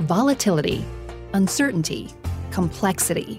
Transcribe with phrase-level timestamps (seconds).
[0.00, 0.84] volatility,
[1.34, 2.10] uncertainty,
[2.50, 3.38] complexity.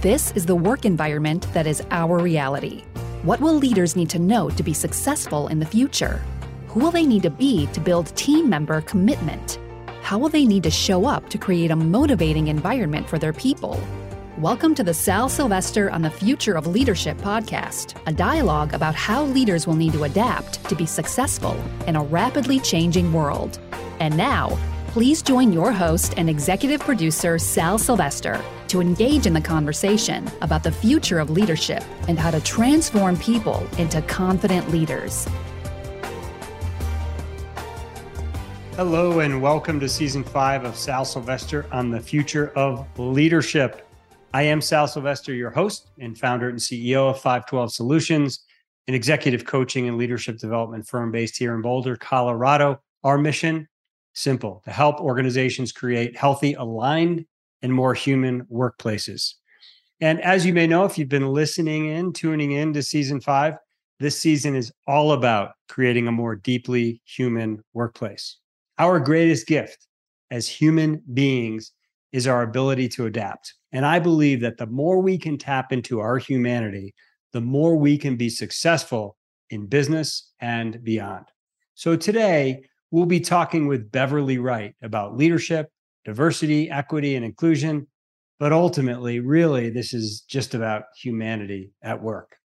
[0.00, 2.82] This is the work environment that is our reality.
[3.22, 6.20] What will leaders need to know to be successful in the future?
[6.68, 9.60] Who will they need to be to build team member commitment?
[10.02, 13.80] How will they need to show up to create a motivating environment for their people?
[14.38, 19.24] Welcome to the Sal Sylvester on the Future of Leadership podcast, a dialogue about how
[19.24, 23.60] leaders will need to adapt to be successful in a rapidly changing world.
[24.00, 24.58] And now,
[24.92, 28.38] please join your host and executive producer, Sal Sylvester,
[28.68, 33.66] to engage in the conversation about the future of leadership and how to transform people
[33.78, 35.26] into confident leaders.
[38.76, 43.88] Hello, and welcome to season five of Sal Sylvester on the future of leadership.
[44.34, 48.44] I am Sal Sylvester, your host and founder and CEO of 512 Solutions,
[48.88, 52.82] an executive coaching and leadership development firm based here in Boulder, Colorado.
[53.04, 53.68] Our mission
[54.14, 57.24] Simple to help organizations create healthy, aligned,
[57.62, 59.34] and more human workplaces.
[60.00, 63.54] And as you may know, if you've been listening in, tuning in to season five,
[64.00, 68.38] this season is all about creating a more deeply human workplace.
[68.78, 69.86] Our greatest gift
[70.30, 71.72] as human beings
[72.10, 73.54] is our ability to adapt.
[73.70, 76.94] And I believe that the more we can tap into our humanity,
[77.32, 79.16] the more we can be successful
[79.50, 81.26] in business and beyond.
[81.74, 85.70] So today, We'll be talking with Beverly Wright about leadership,
[86.04, 87.86] diversity, equity, and inclusion.
[88.38, 92.36] But ultimately, really, this is just about humanity at work.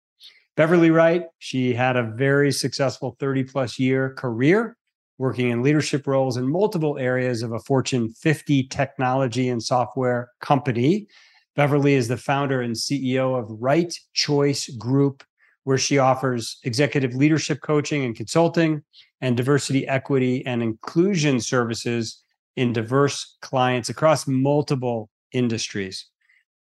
[0.56, 4.76] Beverly Wright, she had a very successful 30 plus year career
[5.18, 11.08] working in leadership roles in multiple areas of a Fortune 50 technology and software company.
[11.56, 15.24] Beverly is the founder and CEO of Wright Choice Group,
[15.64, 18.84] where she offers executive leadership coaching and consulting,
[19.20, 22.22] and diversity, equity, and inclusion services
[22.56, 26.06] in diverse clients across multiple industries.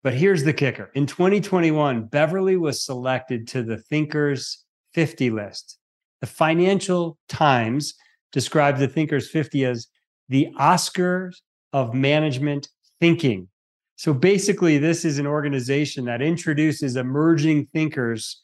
[0.03, 5.79] But here's the kicker in 2021, Beverly was selected to the Thinkers 50 list.
[6.21, 7.95] The Financial Times
[8.33, 9.89] described the Thinkers 50 as
[10.29, 11.37] the Oscars
[11.73, 12.69] of management
[13.01, 13.49] thinking.
[13.97, 18.43] So basically, this is an organization that introduces emerging thinkers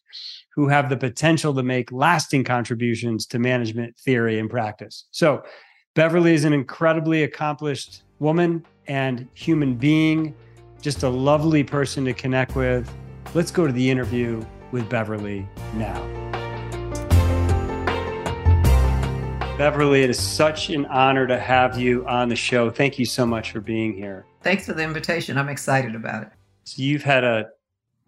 [0.54, 5.06] who have the potential to make lasting contributions to management theory and practice.
[5.10, 5.43] So,
[5.94, 10.34] Beverly is an incredibly accomplished woman and human being,
[10.81, 12.93] just a lovely person to connect with.
[13.34, 16.00] Let's go to the interview with Beverly now.
[19.59, 22.70] Beverly, it is such an honor to have you on the show.
[22.70, 24.25] Thank you so much for being here.
[24.43, 25.37] Thanks for the invitation.
[25.37, 26.31] I'm excited about it.
[26.65, 27.50] So, you've had a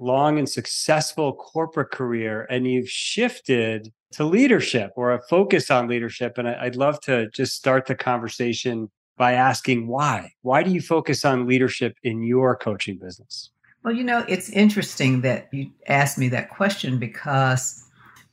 [0.03, 6.39] long and successful corporate career and you've shifted to leadership or a focus on leadership.
[6.39, 10.33] And I'd love to just start the conversation by asking why?
[10.43, 13.51] Why do you focus on leadership in your coaching business?
[13.85, 17.89] Well, you know, it's interesting that you asked me that question because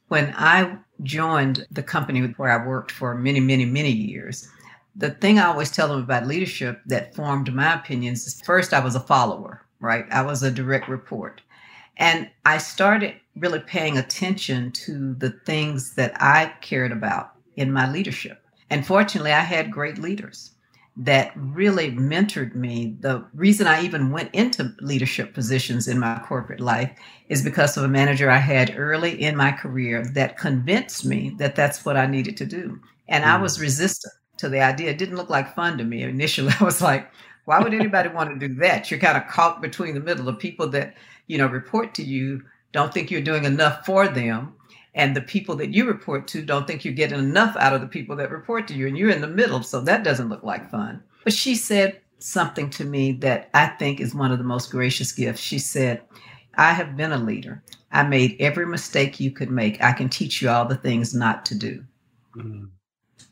[0.10, 4.48] when I joined the company where I worked for many, many, many years,
[4.96, 8.80] the thing I always tell them about leadership that formed my opinions is first, I
[8.80, 10.06] was a follower, right?
[10.12, 11.42] I was a direct report.
[12.00, 17.92] And I started really paying attention to the things that I cared about in my
[17.92, 18.42] leadership.
[18.70, 20.52] And fortunately, I had great leaders
[20.96, 22.98] that really mentored me.
[23.00, 26.92] The reason I even went into leadership positions in my corporate life
[27.30, 31.56] is because of a manager I had early in my career that convinced me that
[31.56, 32.80] that's what I needed to do.
[33.08, 33.28] And mm.
[33.28, 34.92] I was resistant to the idea.
[34.92, 36.04] It didn't look like fun to me.
[36.04, 37.10] Initially, I was like,
[37.46, 38.92] why would anybody want to do that?
[38.92, 40.96] You're kind of caught between the middle of people that
[41.30, 44.54] you know, report to you don't think you're doing enough for them.
[44.96, 47.88] And the people that you report to don't think you're getting enough out of the
[47.88, 48.88] people that report to you.
[48.88, 49.64] And you're in the middle.
[49.64, 51.02] So that doesn't look like fun.
[51.24, 55.12] But she said something to me that I think is one of the most gracious
[55.12, 55.40] gifts.
[55.40, 56.02] She said,
[56.56, 57.64] I have been a leader.
[57.92, 59.82] I made every mistake you could make.
[59.82, 61.84] I can teach you all the things not to do
[62.36, 62.66] mm-hmm.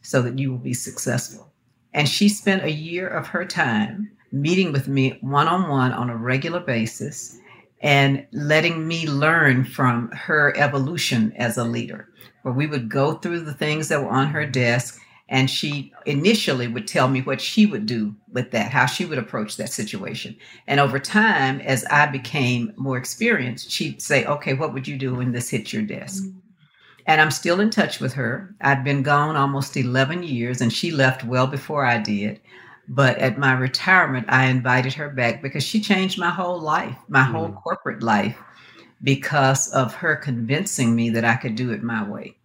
[0.01, 1.51] so that you will be successful.
[1.93, 6.09] And she spent a year of her time meeting with me one on one on
[6.09, 7.39] a regular basis
[7.81, 12.09] and letting me learn from her evolution as a leader,
[12.41, 15.00] where we would go through the things that were on her desk.
[15.29, 19.18] And she initially would tell me what she would do with that, how she would
[19.18, 20.38] approach that situation.
[20.68, 25.15] And over time, as I became more experienced, she'd say, Okay, what would you do
[25.15, 26.24] when this hit your desk?
[27.07, 28.56] And I'm still in touch with her.
[28.62, 32.39] I've been gone almost 11 years, and she left well before I did.
[32.88, 37.24] But at my retirement, I invited her back because she changed my whole life, my
[37.24, 37.31] mm.
[37.31, 38.38] whole corporate life,
[39.04, 42.38] because of her convincing me that I could do it my way.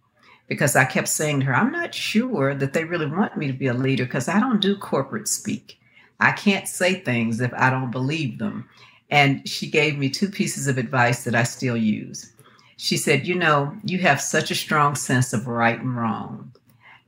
[0.47, 3.53] Because I kept saying to her, I'm not sure that they really want me to
[3.53, 5.79] be a leader because I don't do corporate speak.
[6.19, 8.67] I can't say things if I don't believe them.
[9.09, 12.33] And she gave me two pieces of advice that I still use.
[12.75, 16.51] She said, You know, you have such a strong sense of right and wrong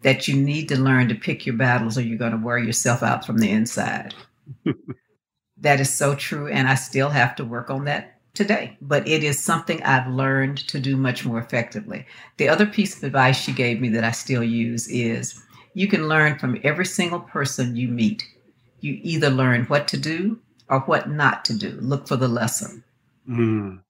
[0.02, 3.02] that you need to learn to pick your battles or you're going to wear yourself
[3.02, 4.14] out from the inside.
[5.58, 6.48] that is so true.
[6.48, 10.58] And I still have to work on that today, but it is something I've learned
[10.68, 12.06] to do much more effectively.
[12.38, 15.42] The other piece of advice she gave me that I still use is
[15.74, 18.24] you can learn from every single person you meet.
[18.82, 20.40] You either learn what to do
[20.70, 21.78] or what not to do.
[21.82, 22.84] Look for the lesson.
[23.28, 23.82] Mm.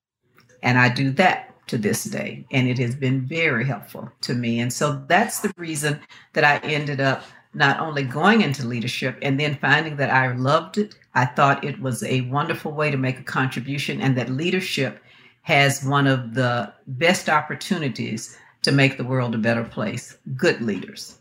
[0.62, 4.60] And I do that to this day, and it has been very helpful to me.
[4.60, 6.00] And so that's the reason
[6.34, 7.24] that I ended up
[7.54, 11.80] not only going into leadership and then finding that I loved it, I thought it
[11.80, 15.02] was a wonderful way to make a contribution, and that leadership
[15.44, 20.18] has one of the best opportunities to make the world a better place.
[20.36, 21.20] Good leaders.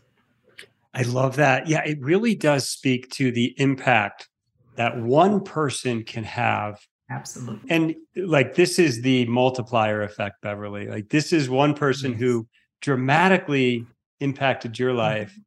[0.93, 1.67] I love that.
[1.67, 4.27] Yeah, it really does speak to the impact
[4.75, 6.79] that one person can have.
[7.09, 7.69] Absolutely.
[7.69, 10.87] And like this is the multiplier effect, Beverly.
[10.87, 12.19] Like this is one person yes.
[12.19, 12.47] who
[12.81, 13.85] dramatically
[14.19, 15.31] impacted your life.
[15.31, 15.41] Mm-hmm.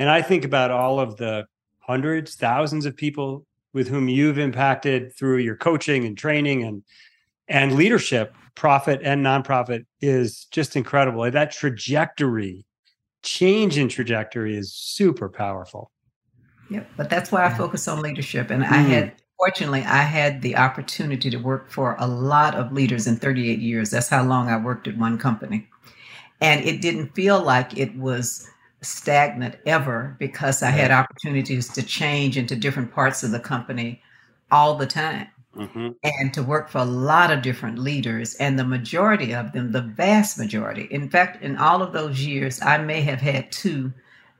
[0.00, 1.46] And I think about all of the
[1.78, 6.82] hundreds, thousands of people with whom you've impacted through your coaching and training and
[7.46, 11.30] and leadership, profit and nonprofit is just incredible.
[11.30, 12.64] That trajectory,
[13.22, 15.90] change in trajectory is super powerful.
[16.70, 16.88] Yep.
[16.96, 18.50] But that's why I focus on leadership.
[18.50, 18.70] And mm.
[18.70, 23.16] I had fortunately I had the opportunity to work for a lot of leaders in
[23.16, 23.90] 38 years.
[23.90, 25.68] That's how long I worked at one company.
[26.40, 28.48] And it didn't feel like it was
[28.82, 34.02] stagnant ever because I had opportunities to change into different parts of the company
[34.50, 35.28] all the time.
[35.56, 35.90] Mm-hmm.
[36.02, 39.82] And to work for a lot of different leaders, and the majority of them, the
[39.82, 40.88] vast majority.
[40.90, 43.92] In fact, in all of those years, I may have had two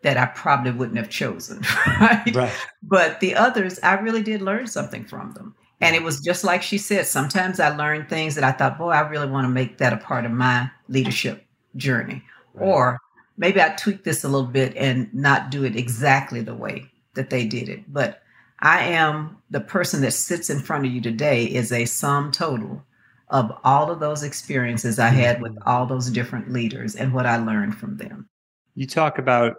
[0.05, 1.63] that I probably wouldn't have chosen.
[2.01, 2.35] Right?
[2.35, 2.53] right.
[2.83, 5.55] But the others, I really did learn something from them.
[5.81, 8.91] And it was just like she said, sometimes I learned things that I thought, boy,
[8.91, 11.45] I really want to make that a part of my leadership
[11.77, 12.23] journey.
[12.53, 12.67] Right.
[12.67, 13.01] Or
[13.37, 17.31] maybe I tweak this a little bit and not do it exactly the way that
[17.31, 17.93] they did it.
[17.93, 18.23] But
[18.61, 22.85] I am the person that sits in front of you today is a sum total
[23.29, 25.69] of all of those experiences I had with mm-hmm.
[25.69, 28.29] all those different leaders and what I learned from them.
[28.75, 29.57] You talk about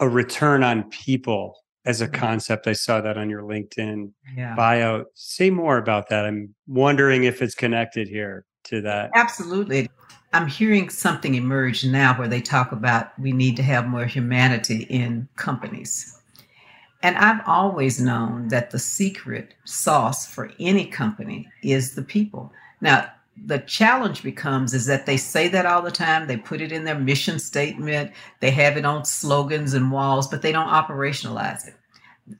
[0.00, 2.14] a return on people as a mm-hmm.
[2.14, 2.66] concept.
[2.66, 4.54] I saw that on your LinkedIn yeah.
[4.54, 5.04] bio.
[5.14, 6.24] Say more about that.
[6.24, 9.10] I'm wondering if it's connected here to that.
[9.14, 9.88] Absolutely.
[10.32, 14.82] I'm hearing something emerge now where they talk about we need to have more humanity
[14.90, 16.14] in companies.
[17.02, 22.52] And I've always known that the secret sauce for any company is the people.
[22.80, 23.08] Now,
[23.46, 26.84] the challenge becomes is that they say that all the time they put it in
[26.84, 31.74] their mission statement they have it on slogans and walls but they don't operationalize it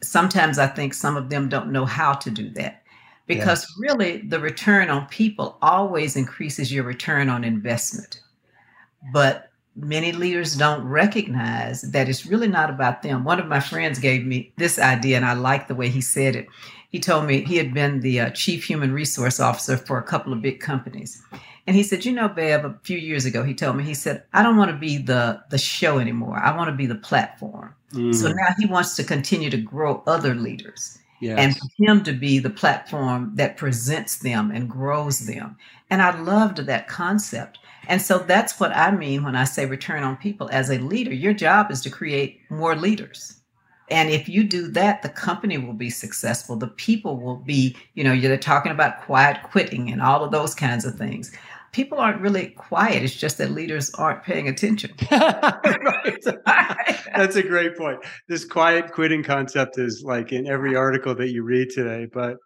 [0.03, 2.83] sometimes i think some of them don't know how to do that
[3.29, 3.75] because yes.
[3.79, 8.21] really the return on people always increases your return on investment.
[9.13, 13.23] But many leaders don't recognize that it's really not about them.
[13.23, 16.35] One of my friends gave me this idea, and I like the way he said
[16.35, 16.49] it.
[16.91, 20.33] He told me he had been the uh, chief human resource officer for a couple
[20.33, 21.23] of big companies.
[21.67, 24.23] And he said, you know, Bev, a few years ago, he told me, he said,
[24.33, 26.39] I don't want to be the the show anymore.
[26.39, 27.75] I want to be the platform.
[27.93, 28.15] Mm.
[28.15, 31.39] So now he wants to continue to grow other leaders yes.
[31.39, 35.57] and for him to be the platform that presents them and grows them.
[35.91, 37.59] And I loved that concept.
[37.89, 40.49] And so that's what I mean when I say return on people.
[40.53, 43.38] As a leader, your job is to create more leaders.
[43.91, 46.57] And if you do that, the company will be successful.
[46.57, 50.55] The people will be, you know, you're talking about quiet quitting and all of those
[50.55, 51.33] kinds of things
[51.73, 53.03] people aren't really quiet.
[53.03, 54.93] It's just that leaders aren't paying attention.
[55.11, 56.27] That's
[57.37, 58.01] a great point.
[58.29, 62.07] This quiet quitting concept is like in every article that you read today.
[62.13, 62.37] But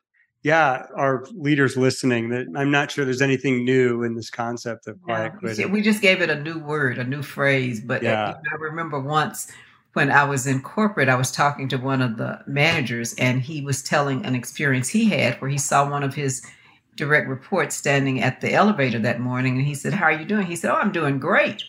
[0.43, 5.01] yeah, our leaders listening, that I'm not sure there's anything new in this concept of
[5.03, 5.71] quiet yeah, quitting.
[5.71, 7.81] We just gave it a new word, a new phrase.
[7.81, 8.35] But uh, yeah.
[8.51, 9.53] I remember once
[9.93, 13.61] when I was in corporate, I was talking to one of the managers, and he
[13.61, 16.43] was telling an experience he had where he saw one of his
[16.97, 20.47] direct reports standing at the elevator that morning and he said, How are you doing?
[20.47, 21.65] He said, Oh, I'm doing great.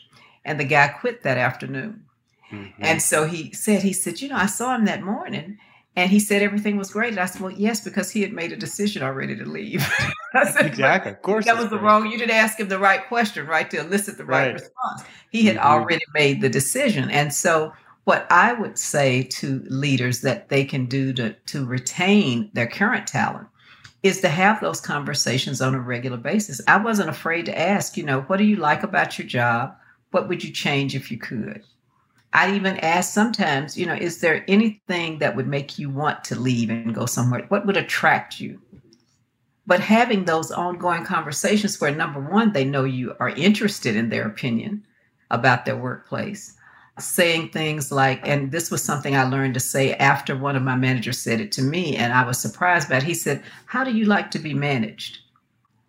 [0.46, 2.04] And the guy quit that afternoon.
[2.52, 2.84] Mm-hmm.
[2.84, 5.58] And so he said, he said, you know, I saw him that morning
[5.96, 7.12] and he said everything was great.
[7.12, 9.82] And I said, well, yes, because he had made a decision already to leave.
[10.34, 11.12] said, exactly.
[11.12, 11.46] Of course.
[11.46, 11.84] That was the great.
[11.84, 12.12] wrong.
[12.12, 13.70] You didn't ask him the right question, right?
[13.72, 14.54] To elicit the right, right.
[14.54, 15.04] response.
[15.32, 15.66] He had mm-hmm.
[15.66, 17.10] already made the decision.
[17.10, 17.74] And so
[18.06, 23.08] what I would say to leaders that they can do to, to retain their current
[23.08, 23.48] talent
[24.04, 26.60] is to have those conversations on a regular basis.
[26.68, 29.76] I wasn't afraid to ask, you know, what do you like about your job?
[30.12, 31.64] What would you change if you could?
[32.34, 36.40] I even ask sometimes, you know, is there anything that would make you want to
[36.40, 37.46] leave and go somewhere?
[37.48, 38.60] What would attract you?
[39.66, 44.28] But having those ongoing conversations where number one, they know you are interested in their
[44.28, 44.86] opinion
[45.32, 46.58] about their workplace,
[47.00, 50.76] saying things like, and this was something I learned to say after one of my
[50.76, 53.04] managers said it to me, and I was surprised by it.
[53.04, 55.20] He said, How do you like to be managed?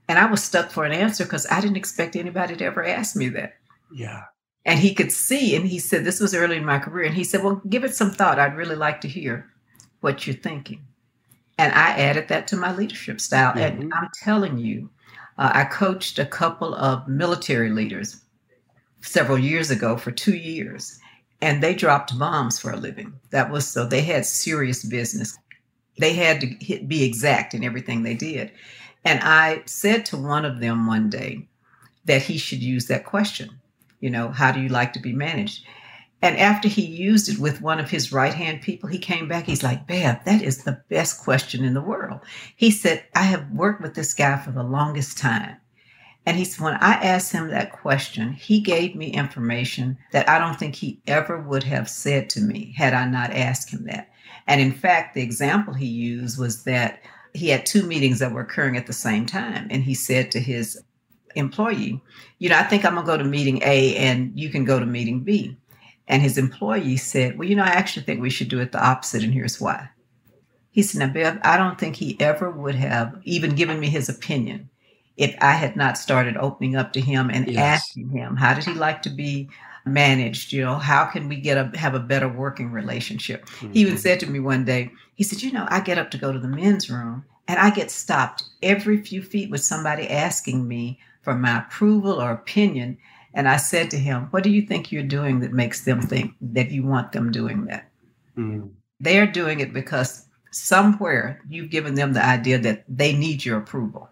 [0.08, 3.16] And I was stuck for an answer because I didn't expect anybody to ever ask
[3.16, 3.54] me that.
[3.92, 4.25] Yeah.
[4.66, 7.06] And he could see, and he said, This was early in my career.
[7.06, 8.38] And he said, Well, give it some thought.
[8.38, 9.50] I'd really like to hear
[10.00, 10.80] what you're thinking.
[11.58, 13.52] And I added that to my leadership style.
[13.52, 13.82] Mm-hmm.
[13.82, 14.90] And I'm telling you,
[15.37, 18.24] uh, I coached a couple of military leaders
[19.04, 20.99] several years ago for two years,
[21.40, 23.12] and they dropped bombs for a living.
[23.30, 25.38] That was so they had serious business.
[25.99, 28.50] They had to hit, be exact in everything they did.
[29.04, 31.46] And I said to one of them one day
[32.06, 33.50] that he should use that question.
[34.00, 35.64] You know, how do you like to be managed?
[36.23, 39.44] And after he used it with one of his right hand people, he came back.
[39.44, 42.20] He's like, Bev, that is the best question in the world.
[42.56, 45.56] He said, I have worked with this guy for the longest time.
[46.26, 50.38] And he said, when I asked him that question, he gave me information that I
[50.38, 54.11] don't think he ever would have said to me had I not asked him that.
[54.47, 57.00] And in fact, the example he used was that
[57.35, 59.66] he had two meetings that were occurring at the same time.
[59.71, 60.83] And he said to his
[61.35, 62.00] employee,
[62.38, 64.78] You know, I think I'm going to go to meeting A and you can go
[64.78, 65.57] to meeting B.
[66.09, 68.85] And his employee said, Well, you know, I actually think we should do it the
[68.85, 69.88] opposite, and here's why.
[70.71, 74.09] He said, Now, Bev, I don't think he ever would have even given me his
[74.09, 74.69] opinion
[75.16, 77.83] if I had not started opening up to him and yes.
[77.83, 79.49] asking him, How did he like to be
[79.85, 80.52] managed?
[80.52, 83.47] You know, how can we get a have a better working relationship?
[83.47, 83.73] Mm-hmm.
[83.73, 84.00] He even mm-hmm.
[84.00, 86.38] said to me one day, he said, You know, I get up to go to
[86.38, 91.35] the men's room and I get stopped every few feet with somebody asking me for
[91.35, 92.99] my approval or opinion.
[93.35, 96.35] And I said to him, What do you think you're doing that makes them think
[96.40, 97.88] that you want them doing that?
[98.37, 98.68] Mm-hmm.
[99.00, 104.09] They're doing it because somewhere you've given them the idea that they need your approval.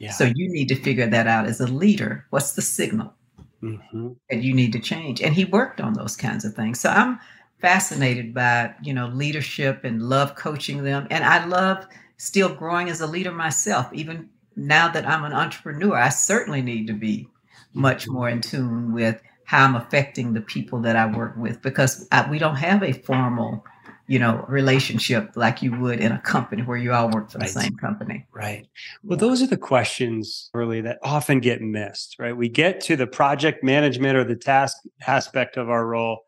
[0.00, 0.12] Yeah.
[0.12, 2.26] So you need to figure that out as a leader.
[2.30, 3.14] What's the signal
[3.62, 4.12] mm-hmm.
[4.30, 5.20] that you need to change?
[5.20, 6.80] And he worked on those kinds of things.
[6.80, 7.20] So I'm
[7.60, 13.02] fascinated by you know leadership and love coaching them, and I love still growing as
[13.02, 13.92] a leader myself.
[13.92, 17.28] Even now that I'm an entrepreneur, I certainly need to be
[17.74, 22.08] much more in tune with how I'm affecting the people that I work with because
[22.10, 23.64] I, we don't have a formal,
[24.10, 27.46] you know, relationship like you would in a company where you all work for the
[27.46, 28.26] same company.
[28.32, 28.66] Right.
[29.04, 32.36] Well, those are the questions really that often get missed, right?
[32.36, 36.22] We get to the project management or the task aspect of our role,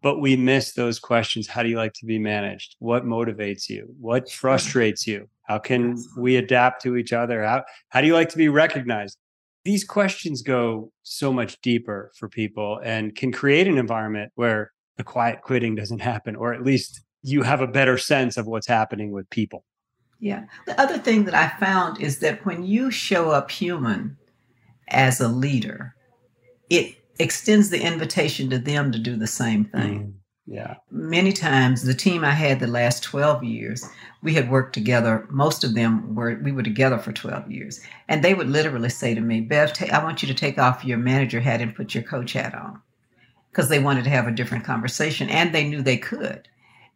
[0.00, 1.46] but we miss those questions.
[1.46, 2.76] How do you like to be managed?
[2.78, 3.94] What motivates you?
[4.00, 5.28] What frustrates you?
[5.42, 7.44] How can we adapt to each other?
[7.44, 9.18] How, how do you like to be recognized?
[9.64, 15.02] these questions go so much deeper for people and can create an environment where the
[15.02, 19.10] quiet quitting doesn't happen, or at least you have a better sense of what's happening
[19.10, 19.64] with people.
[20.20, 20.44] Yeah.
[20.66, 24.16] The other thing that I found is that when you show up human
[24.88, 25.94] as a leader,
[26.70, 30.00] it extends the invitation to them to do the same thing.
[30.00, 30.12] Mm.
[30.48, 30.76] Yeah.
[30.92, 33.84] Many times, the team I had the last 12 years,
[34.22, 35.26] we had worked together.
[35.28, 37.80] Most of them were, we were together for 12 years.
[38.08, 40.98] And they would literally say to me, Bev, I want you to take off your
[40.98, 42.80] manager hat and put your coach hat on.
[43.50, 46.46] Because they wanted to have a different conversation and they knew they could.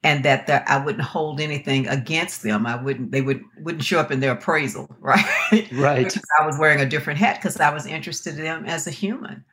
[0.03, 2.67] And that the, I wouldn't hold anything against them.
[2.67, 5.25] I wouldn't, they would, wouldn't show up in their appraisal, right?
[5.73, 6.07] Right.
[6.07, 8.91] because I was wearing a different hat because I was interested in them as a
[8.91, 9.45] human.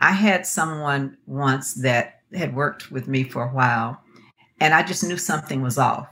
[0.00, 4.00] I had someone once that had worked with me for a while,
[4.60, 6.08] and I just knew something was off,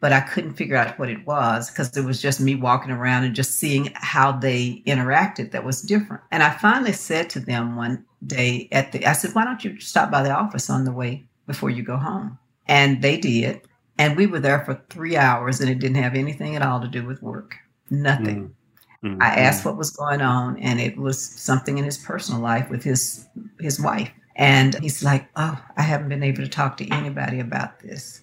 [0.00, 3.24] but I couldn't figure out what it was because it was just me walking around
[3.24, 6.22] and just seeing how they interacted that was different.
[6.30, 9.78] And I finally said to them one day at the, I said, why don't you
[9.80, 12.38] stop by the office on the way before you go home?
[12.68, 13.62] And they did.
[13.98, 16.88] And we were there for three hours and it didn't have anything at all to
[16.88, 17.56] do with work.
[17.90, 18.54] Nothing.
[19.04, 19.22] Mm-hmm.
[19.22, 22.82] I asked what was going on and it was something in his personal life with
[22.82, 23.26] his
[23.60, 24.10] his wife.
[24.34, 28.22] And he's like, Oh, I haven't been able to talk to anybody about this.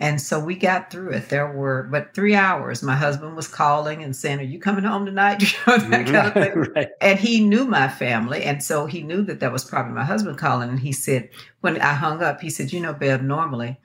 [0.00, 1.28] And so we got through it.
[1.28, 2.82] There were, but three hours.
[2.82, 5.40] My husband was calling and saying, Are you coming home tonight?
[5.66, 6.54] that kind of thing.
[6.74, 6.88] right.
[7.02, 8.42] And he knew my family.
[8.42, 10.70] And so he knew that that was probably my husband calling.
[10.70, 11.28] And he said,
[11.60, 13.78] When I hung up, he said, You know, Bev, normally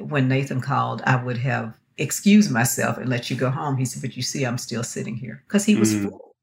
[0.00, 3.76] when Nathan called, I would have excused myself and let you go home.
[3.76, 6.08] He said, But you see, I'm still sitting here because he was mm.
[6.08, 6.34] full.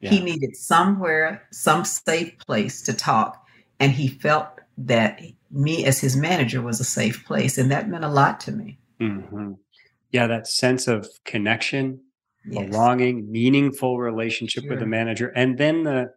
[0.00, 0.10] Yeah.
[0.10, 3.44] He needed somewhere, some safe place to talk
[3.80, 8.04] and he felt that me as his manager was a safe place and that meant
[8.04, 9.52] a lot to me mm-hmm.
[10.10, 12.00] yeah that sense of connection
[12.48, 12.68] yes.
[12.68, 14.70] belonging meaningful relationship sure.
[14.70, 16.10] with the manager and then the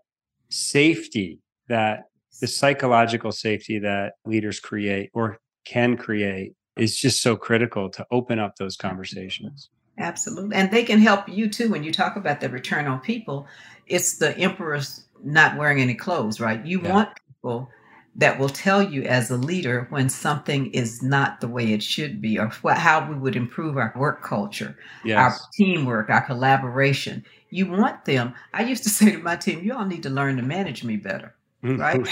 [0.50, 2.04] safety that
[2.40, 8.40] the psychological safety that leaders create or can create is just so critical to open
[8.40, 9.70] up those conversations.
[9.98, 10.56] Absolutely.
[10.56, 13.48] And they can help you too when you talk about the return on people.
[13.88, 16.64] It's the emperor's not wearing any clothes, right?
[16.64, 16.94] You yeah.
[16.94, 17.70] want people
[18.18, 22.20] that will tell you as a leader when something is not the way it should
[22.20, 25.18] be or what, how we would improve our work culture, yes.
[25.18, 27.24] our teamwork, our collaboration.
[27.52, 28.34] You want them.
[28.54, 30.98] I used to say to my team, you all need to learn to manage me
[30.98, 31.36] better.
[31.64, 32.04] Mm, right?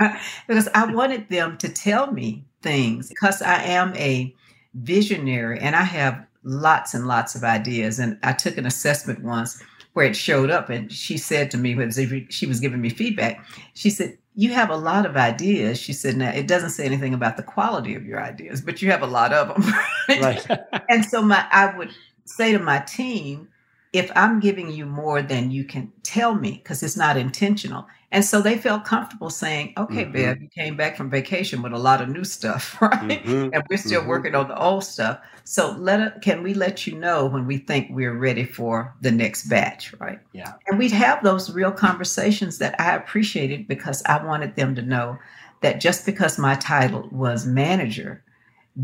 [0.48, 4.34] because I wanted them to tell me things because I am a
[4.74, 7.98] visionary and I have lots and lots of ideas.
[7.98, 9.62] And I took an assessment once
[9.98, 11.90] where it showed up, and she said to me when
[12.30, 16.16] she was giving me feedback, she said, "You have a lot of ideas." She said,
[16.16, 19.08] "Now it doesn't say anything about the quality of your ideas, but you have a
[19.08, 19.74] lot of them."
[20.08, 20.48] Right?
[20.48, 20.60] right.
[20.88, 21.90] and so my I would
[22.26, 23.48] say to my team,
[23.92, 27.86] if I'm giving you more than you can tell me, because it's not intentional.
[28.10, 30.12] And so they felt comfortable saying, okay, mm-hmm.
[30.12, 33.22] Bev, you came back from vacation with a lot of new stuff, right?
[33.22, 33.54] Mm-hmm.
[33.54, 34.08] And we're still mm-hmm.
[34.08, 35.20] working on the old stuff.
[35.44, 39.10] So let it, can we let you know when we think we're ready for the
[39.10, 40.20] next batch, right?
[40.32, 40.54] Yeah.
[40.66, 45.18] And we'd have those real conversations that I appreciated because I wanted them to know
[45.60, 48.22] that just because my title was manager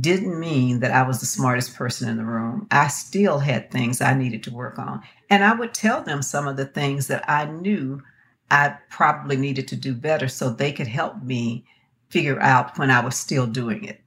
[0.00, 2.66] didn't mean that I was the smartest person in the room.
[2.70, 5.02] I still had things I needed to work on.
[5.30, 8.02] And I would tell them some of the things that I knew
[8.50, 11.64] I probably needed to do better so they could help me
[12.08, 14.00] figure out when I was still doing it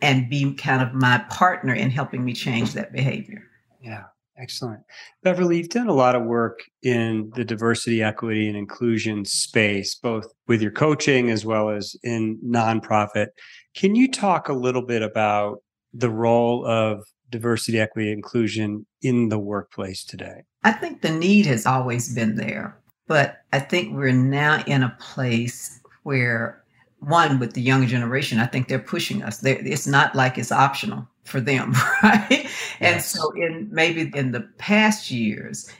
[0.00, 3.42] and be kind of my partner in helping me change that behavior.
[3.80, 4.04] Yeah,
[4.38, 4.80] excellent.
[5.22, 10.26] Beverly, you've done a lot of work in the diversity, equity, and inclusion space, both
[10.48, 13.28] with your coaching as well as in nonprofit.
[13.74, 15.62] Can you talk a little bit about
[15.92, 20.44] the role of diversity, equity, inclusion in the workplace today?
[20.64, 24.96] I think the need has always been there, but I think we're now in a
[25.00, 26.62] place where,
[26.98, 29.38] one, with the younger generation, I think they're pushing us.
[29.38, 31.72] They're, it's not like it's optional for them,
[32.02, 32.28] right?
[32.30, 32.52] Yes.
[32.80, 35.70] And so, in maybe in the past years,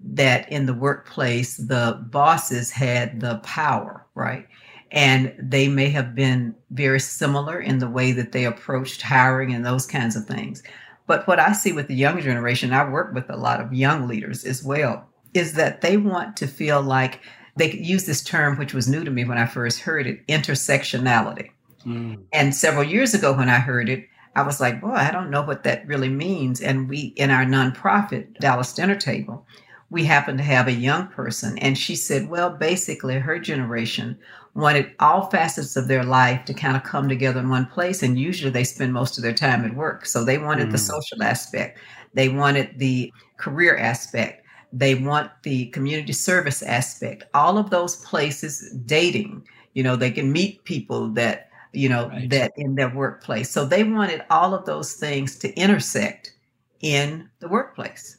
[0.00, 4.46] that in the workplace, the bosses had the power, right?
[4.92, 9.64] And they may have been very similar in the way that they approached hiring and
[9.64, 10.62] those kinds of things.
[11.06, 14.06] But what I see with the younger generation, I work with a lot of young
[14.06, 17.20] leaders as well, is that they want to feel like
[17.56, 21.50] they use this term, which was new to me when I first heard it intersectionality.
[21.84, 22.22] Mm.
[22.32, 25.42] And several years ago, when I heard it, I was like, boy, I don't know
[25.42, 26.60] what that really means.
[26.60, 29.44] And we, in our nonprofit, Dallas Dinner Table,
[29.90, 34.16] we happened to have a young person, and she said, well, basically, her generation
[34.54, 38.02] wanted all facets of their life to kind of come together in one place.
[38.02, 40.06] And usually they spend most of their time at work.
[40.06, 40.72] So they wanted mm.
[40.72, 41.78] the social aspect,
[42.14, 48.72] they wanted the career aspect, they want the community service aspect, all of those places,
[48.86, 52.30] dating, you know, they can meet people that, you know, right.
[52.30, 53.50] that in their workplace.
[53.50, 56.32] So they wanted all of those things to intersect
[56.80, 58.16] in the workplace.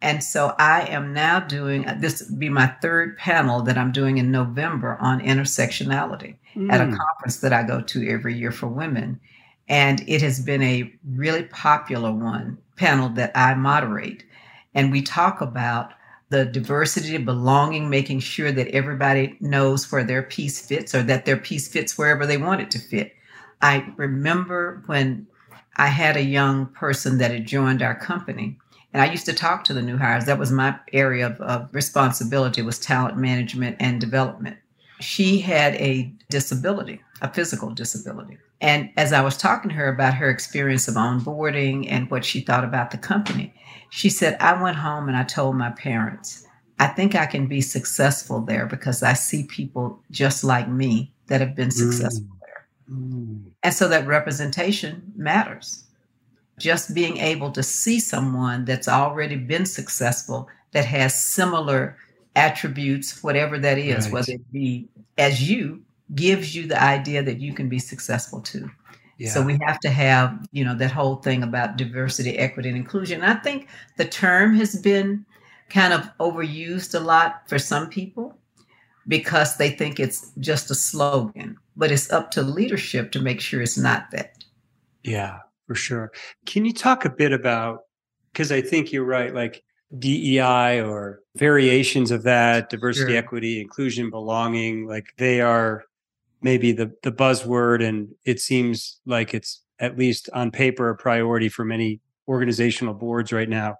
[0.00, 4.18] And so I am now doing uh, this be my third panel that I'm doing
[4.18, 6.72] in November on intersectionality mm.
[6.72, 6.96] at a mm.
[6.96, 9.20] conference that I go to every year for women.
[9.68, 14.24] And it has been a really popular one panel that I moderate.
[14.74, 15.92] And we talk about
[16.30, 21.24] the diversity, of belonging, making sure that everybody knows where their piece fits or that
[21.24, 23.14] their piece fits wherever they want it to fit.
[23.62, 25.26] I remember when
[25.76, 28.58] I had a young person that had joined our company
[28.92, 30.24] and I used to talk to the new hires.
[30.24, 34.56] That was my area of, of responsibility was talent management and development.
[35.00, 38.38] She had a disability, a physical disability.
[38.60, 42.40] And as I was talking to her about her experience of onboarding and what she
[42.40, 43.54] thought about the company,
[43.90, 46.44] she said, I went home and I told my parents,
[46.80, 51.40] I think I can be successful there because I see people just like me that
[51.40, 52.40] have been successful mm.
[52.40, 52.68] there.
[52.90, 53.44] Mm.
[53.62, 55.84] And so that representation matters
[56.58, 61.96] just being able to see someone that's already been successful that has similar
[62.36, 64.12] attributes, whatever that is, right.
[64.12, 65.82] whether it be as you,
[66.14, 68.70] gives you the idea that you can be successful too.
[69.18, 69.30] Yeah.
[69.30, 73.22] So we have to have, you know, that whole thing about diversity, equity, and inclusion.
[73.22, 75.26] And I think the term has been
[75.68, 78.38] kind of overused a lot for some people
[79.08, 83.60] because they think it's just a slogan, but it's up to leadership to make sure
[83.60, 84.44] it's not that.
[85.02, 86.10] Yeah for sure.
[86.46, 87.82] Can you talk a bit about
[88.32, 89.62] because I think you're right, like
[89.98, 93.18] DEI or variations of that, diversity, sure.
[93.18, 95.84] equity, inclusion, belonging, like they are
[96.40, 101.48] maybe the the buzzword and it seems like it's at least on paper a priority
[101.48, 103.76] for many organizational boards right now.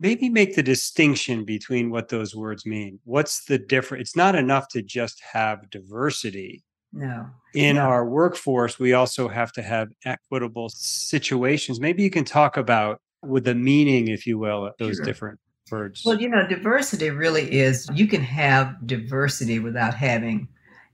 [0.00, 3.00] maybe make the distinction between what those words mean.
[3.04, 4.02] What's the difference?
[4.02, 6.62] It's not enough to just have diversity.
[6.98, 7.26] No.
[7.54, 7.82] In no.
[7.82, 11.80] our workforce, we also have to have equitable situations.
[11.80, 15.04] Maybe you can talk about with the meaning, if you will, of those Sure.
[15.04, 16.02] different words.
[16.04, 20.48] Well, you know, diversity really is you can have diversity without having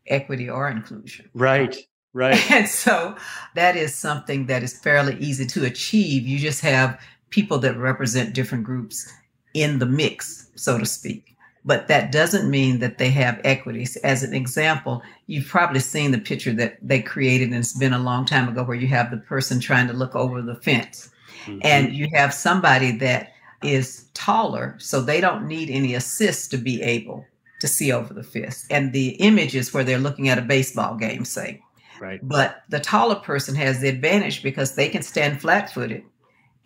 [0.06, 1.28] equity or inclusion.
[1.34, 1.76] right,
[2.12, 2.38] right.
[2.50, 3.16] And so
[3.54, 6.26] that is something that is fairly easy to achieve.
[6.26, 9.10] You just have people that represent different groups
[9.54, 11.33] in the mix, so to speak.
[11.64, 13.96] But that doesn't mean that they have equities.
[13.96, 17.98] As an example, you've probably seen the picture that they created, and it's been a
[17.98, 21.10] long time ago, where you have the person trying to look over the fence
[21.46, 21.60] Mhm.
[21.62, 26.82] and you have somebody that is taller, so they don't need any assist to be
[26.82, 27.24] able
[27.60, 28.66] to see over the fence.
[28.68, 31.60] And the image is where they're looking at a baseball game, say.
[32.00, 32.20] right.
[32.22, 36.02] But the taller person has the advantage because they can stand flat footed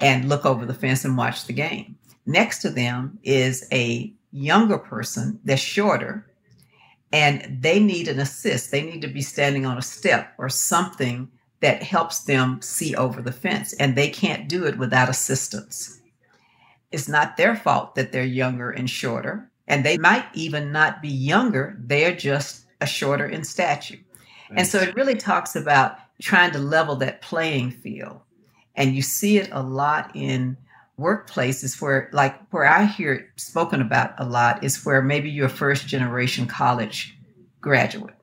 [0.01, 1.97] and look over the fence and watch the game.
[2.27, 6.27] Next to them is a younger person that's shorter
[7.13, 8.71] and they need an assist.
[8.71, 13.21] They need to be standing on a step or something that helps them see over
[13.21, 16.01] the fence, and they can't do it without assistance.
[16.93, 21.09] It's not their fault that they're younger and shorter, and they might even not be
[21.09, 23.99] younger, they're just a shorter in stature.
[24.51, 28.21] And so it really talks about trying to level that playing field.
[28.77, 30.57] And you see it a lot in
[30.99, 35.47] workplaces where, like, where I hear it spoken about a lot is where maybe you're
[35.47, 37.17] a first generation college
[37.61, 38.15] graduate.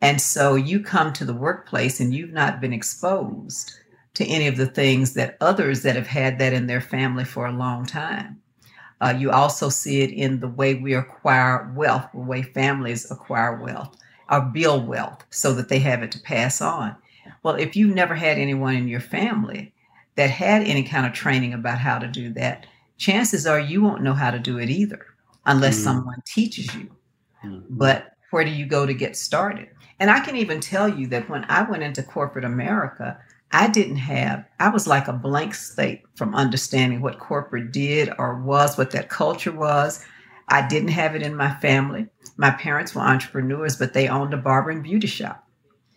[0.00, 3.72] And so you come to the workplace and you've not been exposed
[4.14, 7.46] to any of the things that others that have had that in their family for
[7.46, 8.40] a long time.
[9.00, 13.60] Uh, you also see it in the way we acquire wealth, the way families acquire
[13.62, 13.94] wealth
[14.30, 16.96] or build wealth so that they have it to pass on.
[17.42, 19.74] Well, if you've never had anyone in your family
[20.16, 22.66] that had any kind of training about how to do that,
[22.98, 25.00] chances are you won't know how to do it either
[25.44, 25.84] unless Mm.
[25.84, 26.90] someone teaches you.
[27.44, 27.64] Mhm.
[27.70, 29.68] But where do you go to get started?
[30.00, 33.18] And I can even tell you that when I went into corporate America,
[33.52, 38.40] I didn't have, I was like a blank slate from understanding what corporate did or
[38.42, 40.04] was, what that culture was.
[40.48, 42.08] I didn't have it in my family.
[42.36, 45.42] My parents were entrepreneurs, but they owned a barber and beauty shop.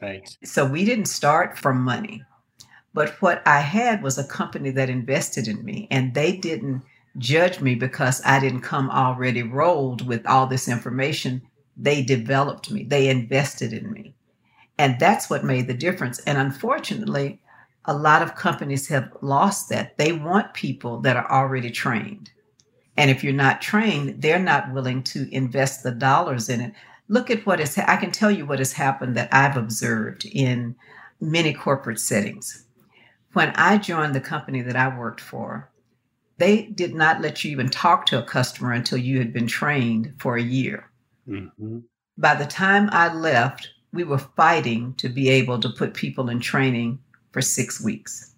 [0.01, 0.29] right.
[0.43, 2.23] So we didn't start from money.
[2.99, 6.83] But what I had was a company that invested in me, and they didn't
[7.17, 11.41] judge me because I didn't come already rolled with all this information.
[11.77, 14.15] They developed me, they invested in me.
[14.77, 16.19] And that's what made the difference.
[16.27, 17.39] And unfortunately,
[17.85, 19.97] a lot of companies have lost that.
[19.97, 22.31] They want people that are already trained.
[22.97, 26.73] And if you're not trained, they're not willing to invest the dollars in it.
[27.07, 30.75] Look at what is, I can tell you what has happened that I've observed in
[31.21, 32.65] many corporate settings.
[33.33, 35.69] When I joined the company that I worked for,
[36.37, 40.13] they did not let you even talk to a customer until you had been trained
[40.17, 40.89] for a year.
[41.27, 41.83] Mhm.
[42.17, 46.39] By the time I left, we were fighting to be able to put people in
[46.39, 46.99] training
[47.31, 48.35] for six weeks.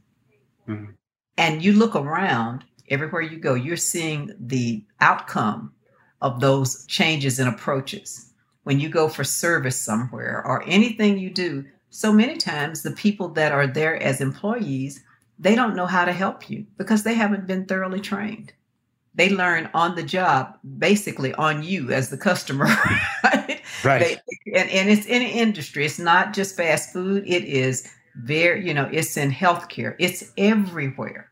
[0.67, 0.95] Mhm.
[1.37, 5.73] And you look around, everywhere you go, you're seeing the outcome
[6.21, 8.33] of those changes in approaches.
[8.63, 13.27] When you go for service somewhere or anything you do, so many times the people
[13.29, 15.03] that are there as employees,
[15.37, 18.53] they don't know how to help you because they haven't been thoroughly trained.
[19.13, 22.65] They learn on the job, basically on you as the customer.
[23.23, 23.61] right?
[23.83, 24.21] Right.
[24.45, 25.85] They, and, and it's in industry.
[25.85, 27.25] It's not just fast food.
[27.27, 29.95] It is very, you know, it's in healthcare.
[29.99, 31.29] It's everywhere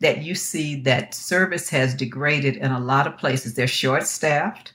[0.00, 3.54] that you see that service has degraded in a lot of places.
[3.54, 4.72] They're short staffed,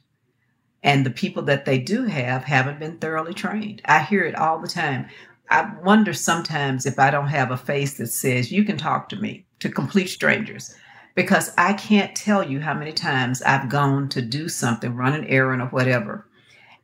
[0.84, 3.82] and the people that they do have haven't been thoroughly trained.
[3.86, 5.08] I hear it all the time.
[5.50, 9.16] I wonder sometimes if I don't have a face that says, You can talk to
[9.18, 10.76] me, to complete strangers,
[11.16, 15.26] because I can't tell you how many times I've gone to do something, run an
[15.26, 16.28] errand or whatever,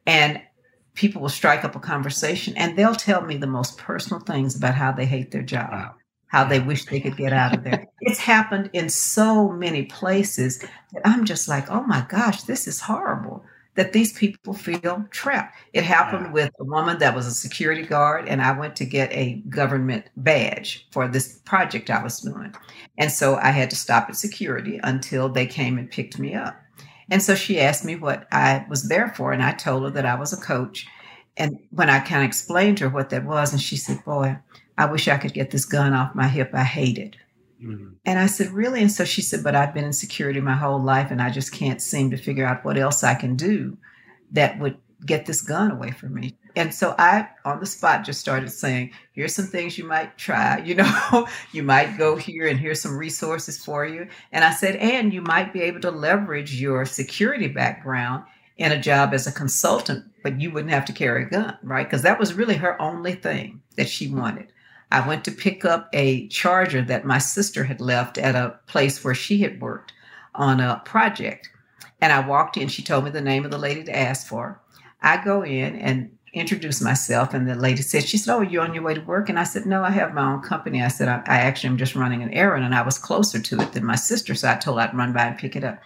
[0.06, 0.42] and
[0.96, 4.76] people will strike up a conversation and they'll tell me the most personal things about
[4.76, 5.96] how they hate their job Wow.
[6.28, 7.88] how they wish they could get out of there.
[8.02, 12.82] it's happened in so many places that I'm just like, oh my gosh, this is
[12.82, 15.56] horrible that these people feel trapped.
[15.74, 19.12] It happened with a woman that was a security guard, and I went to get
[19.12, 22.56] a government badge for this project I was doing.
[22.98, 26.56] And so I had to stop at security until they came and picked me up.
[27.10, 30.06] And so she asked me what I was there for, and I told her that
[30.06, 30.88] I was a coach.
[31.38, 34.38] And when I kind of explained to her what that was, and she said, Boy,
[34.78, 36.52] I wish I could get this gun off my hip.
[36.54, 37.18] I hate it.
[37.66, 37.96] Mhm.
[38.06, 38.82] And I said, Really?
[38.82, 41.52] And so she said, But I've been in security my whole life and I just
[41.54, 43.78] can't seem to figure out what else I can do
[44.32, 46.38] that would get this gun away from me.
[46.56, 50.60] And so I, on the spot, just started saying, here's some things you might try.
[50.66, 54.08] You know, you might go here and here's some resources for you.
[54.32, 58.26] And I said, and you might be able to leverage your security background
[58.58, 61.86] in a job as a consultant, but you wouldn't have to carry a gun, right?
[61.88, 64.52] Because that was really her only thing that she wanted.
[64.96, 69.04] I went to pick up a charger that my sister had left at a place
[69.04, 69.92] where she had worked
[70.34, 71.50] on a project.
[72.00, 74.62] And I walked in, she told me the name of the lady to ask for.
[75.02, 78.74] I go in and introduce myself, and the lady said, She said, Oh, you're on
[78.74, 79.28] your way to work?
[79.28, 80.82] And I said, No, I have my own company.
[80.82, 83.60] I said, I, I actually am just running an errand, and I was closer to
[83.60, 85.78] it than my sister, so I told her I'd run by and pick it up.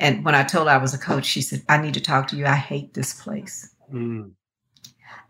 [0.00, 2.28] And when I told her I was a coach, she said, I need to talk
[2.28, 2.46] to you.
[2.46, 3.74] I hate this place.
[3.92, 4.32] Mm.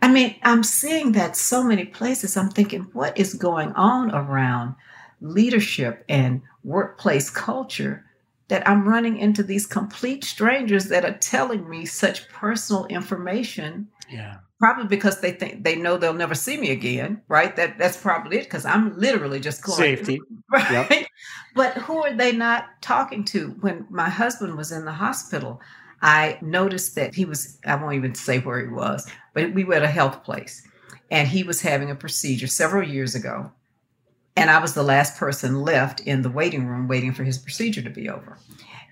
[0.02, 2.36] I mean, I'm seeing that so many places.
[2.36, 4.74] I'm thinking, what is going on around
[5.20, 8.04] leadership and workplace culture
[8.48, 13.88] that I'm running into these complete strangers that are telling me such personal information?
[14.10, 14.38] Yeah.
[14.58, 17.54] Probably because they think they know they'll never see me again, right?
[17.56, 18.44] That that's probably it.
[18.44, 20.20] Because I'm literally just going safety,
[20.52, 20.88] right?
[20.90, 21.06] Yep.
[21.54, 23.48] But who are they not talking to?
[23.60, 25.60] When my husband was in the hospital,
[26.04, 29.72] I noticed that he was, I won't even say where he was, but we were
[29.72, 30.62] at a health place
[31.10, 33.50] and he was having a procedure several years ago.
[34.36, 37.80] And I was the last person left in the waiting room waiting for his procedure
[37.80, 38.36] to be over.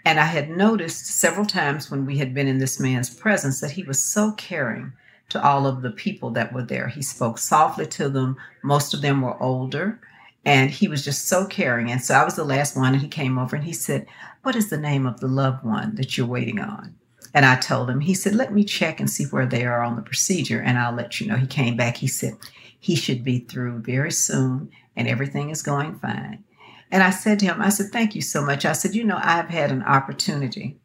[0.07, 3.73] And I had noticed several times when we had been in this man's presence that
[3.73, 4.95] he was so caring
[5.29, 6.89] to all of the people that were there.
[6.89, 8.39] He spoke softly to them.
[8.63, 10.01] Most of them were older
[10.47, 11.91] and he was just so caring.
[11.91, 14.07] And so I was the last one and he came over and he said,
[14.45, 16.95] What is the name of the loved one that you're waiting on?
[17.35, 19.97] And I told him, he said, let me check and see where they are on
[19.97, 21.37] the procedure and I'll let you know.
[21.37, 21.97] He came back.
[21.97, 22.35] He said,
[22.79, 26.45] he should be through very soon and everything is going fine.
[26.91, 28.67] And I said to him, I said, thank you so much.
[28.67, 30.77] I said, you know, I've had an opportunity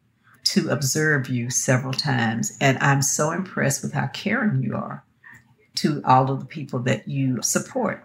[0.44, 5.04] to observe you several times and I'm so impressed with how caring you are
[5.76, 8.04] to all of the people that you support.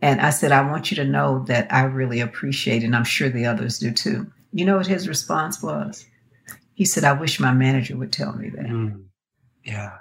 [0.00, 3.28] And I said, I want you to know that I really appreciate and I'm sure
[3.28, 4.26] the others do too.
[4.52, 6.04] You know what his response was?
[6.82, 8.66] He said, I wish my manager would tell me that.
[8.66, 9.04] Mm.
[9.62, 9.98] Yeah.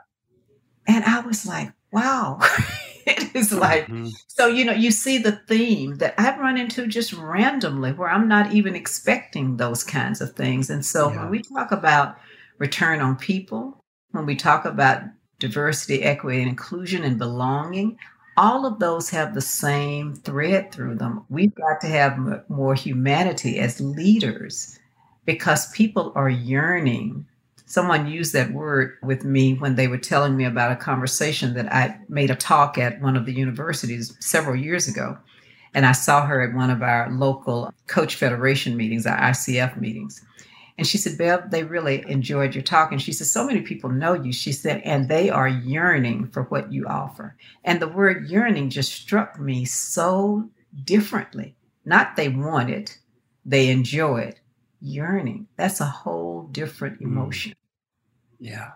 [0.88, 2.40] And I was like, wow.
[3.06, 4.08] it is like, mm-hmm.
[4.30, 8.28] so, you know, you see the theme that I've run into just randomly where I'm
[8.28, 10.72] not even expecting those kinds of things.
[10.72, 11.22] And so yeah.
[11.22, 12.18] when we talk about
[12.58, 15.04] return on people, when we talk about
[15.38, 18.00] diversity, equity, and inclusion and belonging,
[18.38, 21.26] all of those have the same thread through them.
[21.30, 24.80] We've got to have more humanity as leaders
[25.26, 27.26] because people are yearning.
[27.66, 31.72] Someone used that word with me when they were telling me about a conversation that
[31.72, 35.18] I made a talk at one of the universities several years ago.
[35.74, 40.22] And I saw her at one of our local Coach Federation meetings, our ICF meetings.
[40.78, 42.92] And she said, Bev, they really enjoyed your talk.
[42.92, 44.34] And she said, So many people know you.
[44.34, 47.36] She said, and they are yearning for what you offer.
[47.64, 50.50] And the word yearning just struck me so
[50.84, 51.56] differently.
[51.86, 52.98] Not they want it,
[53.46, 54.40] they enjoy it,
[54.82, 55.48] yearning.
[55.56, 57.06] That's a whole different mm.
[57.06, 57.54] emotion.
[58.40, 58.72] Yeah.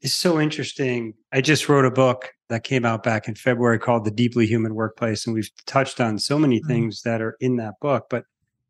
[0.00, 1.14] It's so interesting.
[1.32, 4.74] I just wrote a book that came out back in February called The Deeply Human
[4.74, 5.26] Workplace.
[5.26, 8.06] And we've touched on so many mm things that are in that book.
[8.10, 8.24] But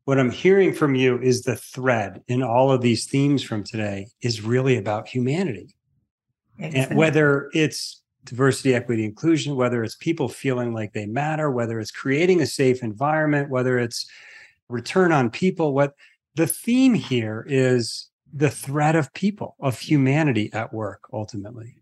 [0.04, 4.08] what I'm hearing from you is the thread in all of these themes from today
[4.20, 5.74] is really about humanity.
[6.58, 6.80] Exactly.
[6.82, 11.90] And whether it's diversity, equity, inclusion, whether it's people feeling like they matter, whether it's
[11.90, 14.06] creating a safe environment, whether it's
[14.68, 15.94] return on people, what
[16.34, 21.76] the theme here is the threat of people, of humanity at work, ultimately.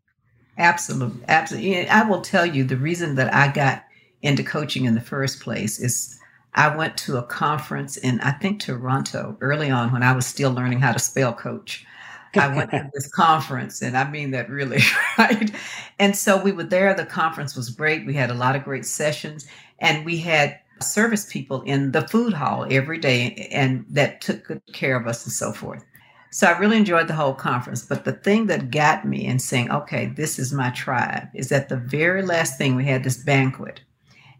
[0.58, 1.24] Absolutely.
[1.28, 1.88] Absolutely.
[1.88, 3.84] I will tell you the reason that I got
[4.20, 6.18] into coaching in the first place is
[6.54, 10.52] I went to a conference in, I think, Toronto early on when I was still
[10.52, 11.86] learning how to spell coach.
[12.34, 14.80] I went to this conference, and I mean that really,
[15.18, 15.50] right?
[15.98, 16.94] And so we were there.
[16.94, 18.06] The conference was great.
[18.06, 19.46] We had a lot of great sessions,
[19.78, 24.62] and we had service people in the food hall every day and that took good
[24.72, 25.84] care of us and so forth.
[26.32, 27.84] So I really enjoyed the whole conference.
[27.84, 31.68] But the thing that got me in saying, okay, this is my tribe, is that
[31.68, 33.80] the very last thing we had this banquet.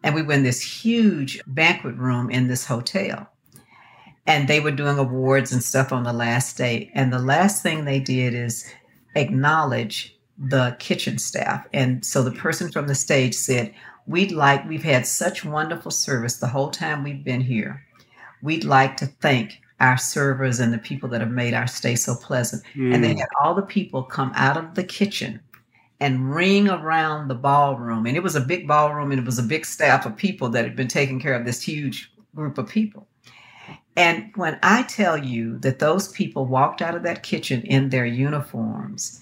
[0.02, 3.28] And we were in this huge banquet room in this hotel.
[4.26, 6.90] And they were doing awards and stuff on the last day.
[6.94, 8.64] And the last thing they did is
[9.14, 11.66] acknowledge the kitchen staff.
[11.74, 13.74] And so the person from the stage said,
[14.06, 17.84] We'd like, we've had such wonderful service the whole time we've been here.
[18.42, 22.14] We'd like to thank our servers and the people that have made our stay so
[22.14, 22.62] pleasant.
[22.74, 22.94] Mm.
[22.94, 23.18] And they mm.
[23.18, 25.40] had all the people come out of the kitchen
[26.00, 28.06] and ring around the ballroom.
[28.06, 30.64] And it was a big ballroom and it was a big staff of people that
[30.64, 33.06] had been taking care of this huge group of people.
[33.96, 38.06] And when I tell you that those people walked out of that kitchen in their
[38.06, 39.20] uniforms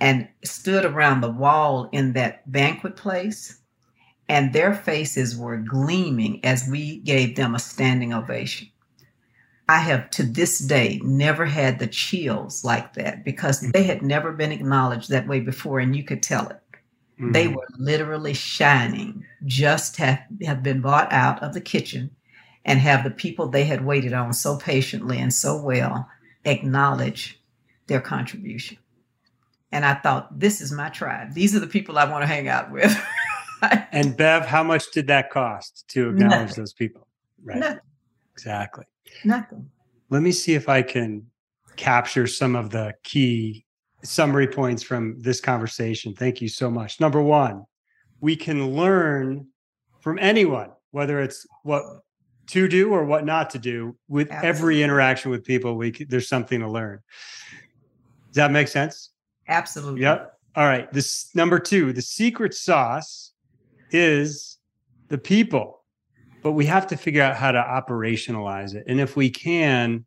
[0.00, 3.58] and stood around the wall in that banquet place,
[4.32, 8.66] and their faces were gleaming as we gave them a standing ovation.
[9.68, 13.72] I have to this day never had the chills like that because mm-hmm.
[13.72, 16.62] they had never been acknowledged that way before, and you could tell it.
[17.20, 17.32] Mm-hmm.
[17.32, 22.10] They were literally shining, just have, have been bought out of the kitchen
[22.64, 26.08] and have the people they had waited on so patiently and so well
[26.46, 27.38] acknowledge
[27.86, 28.78] their contribution.
[29.70, 31.34] And I thought, this is my tribe.
[31.34, 32.98] These are the people I want to hang out with.
[33.92, 36.62] and Bev, how much did that cost to acknowledge Nothing.
[36.62, 37.06] those people?
[37.42, 37.58] Right.
[37.58, 37.80] Nothing.
[38.32, 38.84] Exactly.
[39.24, 39.70] Nothing.
[40.10, 41.26] Let me see if I can
[41.76, 43.64] capture some of the key
[44.04, 46.14] summary points from this conversation.
[46.14, 47.00] Thank you so much.
[47.00, 47.64] Number one,
[48.20, 49.46] we can learn
[50.00, 51.84] from anyone, whether it's what
[52.48, 53.96] to do or what not to do.
[54.08, 54.48] With Absolutely.
[54.48, 57.00] every interaction with people, we there's something to learn.
[58.28, 59.10] Does that make sense?
[59.48, 60.02] Absolutely.
[60.02, 60.38] Yep.
[60.56, 60.92] All right.
[60.92, 63.31] This number two, the secret sauce
[63.92, 64.58] is
[65.08, 65.84] the people,
[66.42, 68.84] but we have to figure out how to operationalize it.
[68.86, 70.04] And if we can,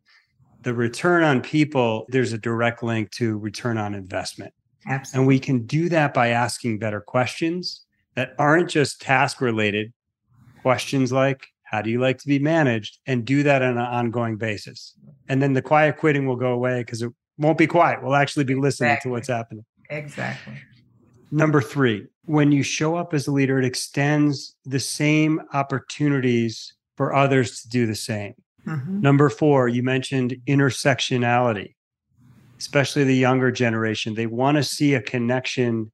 [0.62, 4.52] the return on people, there's a direct link to return on investment.
[4.88, 5.18] Absolutely.
[5.18, 9.92] And we can do that by asking better questions that aren't just task related.
[10.62, 12.98] Questions like, how do you like to be managed?
[13.06, 14.94] And do that on an ongoing basis.
[15.28, 18.02] And then the quiet quitting will go away because it won't be quiet.
[18.02, 19.08] We'll actually be listening exactly.
[19.08, 19.64] to what's happening.
[19.90, 20.54] Exactly.
[21.30, 27.14] Number three, when you show up as a leader, it extends the same opportunities for
[27.14, 28.34] others to do the same.
[28.66, 29.00] Mm-hmm.
[29.00, 31.74] Number four, you mentioned intersectionality,
[32.58, 34.14] especially the younger generation.
[34.14, 35.92] They want to see a connection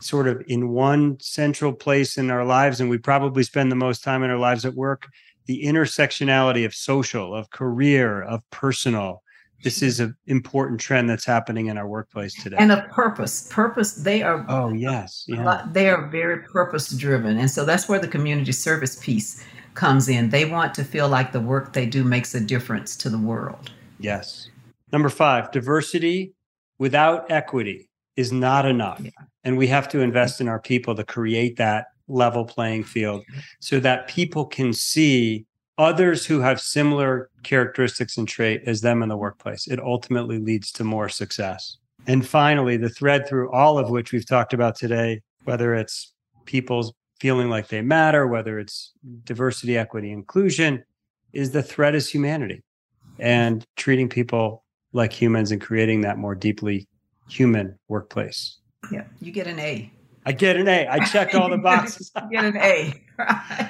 [0.00, 2.80] sort of in one central place in our lives.
[2.80, 5.06] And we probably spend the most time in our lives at work.
[5.46, 9.22] The intersectionality of social, of career, of personal.
[9.62, 12.56] This is an important trend that's happening in our workplace today.
[12.58, 13.48] And a purpose.
[13.50, 14.44] Purpose, they are.
[14.48, 15.24] Oh, yes.
[15.28, 15.66] Yeah.
[15.72, 17.38] They are very purpose driven.
[17.38, 19.44] And so that's where the community service piece
[19.74, 20.30] comes in.
[20.30, 23.70] They want to feel like the work they do makes a difference to the world.
[23.98, 24.48] Yes.
[24.92, 26.32] Number five, diversity
[26.78, 29.00] without equity is not enough.
[29.00, 29.10] Yeah.
[29.44, 33.22] And we have to invest in our people to create that level playing field
[33.60, 35.46] so that people can see
[35.80, 39.66] others who have similar characteristics and trait as them in the workplace.
[39.66, 41.78] It ultimately leads to more success.
[42.06, 46.12] And finally, the thread through all of which we've talked about today, whether it's
[46.44, 48.92] people's feeling like they matter, whether it's
[49.24, 50.84] diversity, equity, inclusion,
[51.32, 52.62] is the threat is humanity
[53.18, 56.86] and treating people like humans and creating that more deeply
[57.28, 58.58] human workplace.
[58.92, 59.90] Yeah, you get an A.
[60.26, 60.86] I get an A.
[60.88, 62.12] I checked all the boxes.
[62.30, 63.02] get an A.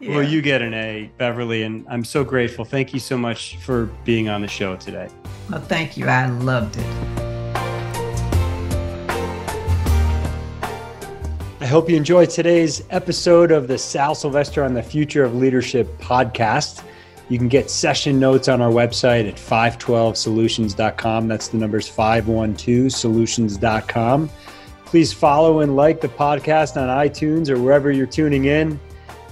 [0.00, 0.16] yeah.
[0.16, 2.64] Well, you get an A, Beverly, and I'm so grateful.
[2.64, 5.08] Thank you so much for being on the show today.
[5.50, 6.06] Well, thank you.
[6.06, 6.86] I loved it.
[11.58, 15.88] I hope you enjoyed today's episode of the Sal Silvester on the Future of Leadership
[15.98, 16.84] podcast.
[17.28, 21.26] You can get session notes on our website at 512solutions.com.
[21.26, 24.30] That's the numbers 512solutions.com.
[24.84, 28.78] Please follow and like the podcast on iTunes or wherever you're tuning in.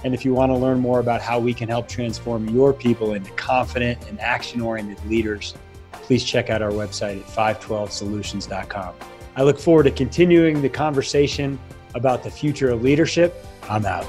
[0.05, 3.15] And if you want to learn more about how we can help transform your people
[3.15, 5.55] into confident and action oriented leaders,
[5.93, 8.93] please check out our website at 512solutions.com.
[9.35, 11.57] I look forward to continuing the conversation
[11.95, 13.43] about the future of leadership.
[13.67, 14.05] I'm out.